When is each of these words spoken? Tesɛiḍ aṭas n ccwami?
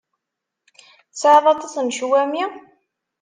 Tesɛiḍ 1.11 1.45
aṭas 1.53 1.73
n 1.79 1.87
ccwami? 1.97 2.45